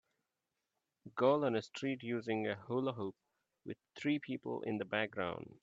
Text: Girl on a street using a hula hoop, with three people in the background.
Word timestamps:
Girl 1.13 1.45
on 1.45 1.53
a 1.55 1.61
street 1.61 2.01
using 2.01 2.47
a 2.47 2.55
hula 2.55 2.93
hoop, 2.93 3.15
with 3.65 3.77
three 3.95 4.17
people 4.17 4.63
in 4.63 4.79
the 4.79 4.85
background. 4.85 5.59